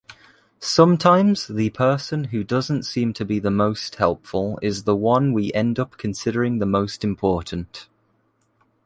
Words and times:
Sometimes 0.59 1.45
the 1.47 1.69
person 1.69 2.23
who 2.23 2.43
doesn't 2.43 2.87
seem 2.87 3.13
to 3.13 3.23
be 3.23 3.37
the 3.37 3.51
most 3.51 3.93
helpful 3.97 4.57
is 4.59 4.81
the 4.85 4.95
one 4.95 5.31
we 5.31 5.53
end 5.53 5.77
up 5.77 5.95
considering 5.99 6.57
the 6.57 6.65
most 6.65 7.03
important. 7.03 7.87